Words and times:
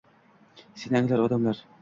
Seni 0.83 0.99
anglar 1.01 1.25
odamlar. 1.27 1.63